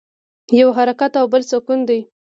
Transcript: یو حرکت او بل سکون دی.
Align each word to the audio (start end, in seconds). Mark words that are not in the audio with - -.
یو 0.59 0.69
حرکت 0.77 1.13
او 1.19 1.25
بل 1.33 1.41
سکون 1.51 1.79
دی. 1.87 1.99